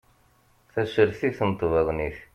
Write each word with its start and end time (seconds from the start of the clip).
Tasertit 0.73 1.39
n 1.47 1.51
tbaḍnit 1.59 2.19